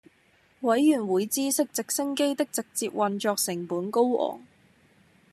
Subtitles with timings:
[0.61, 4.41] 委會員知悉直升機的直接運作成本高昂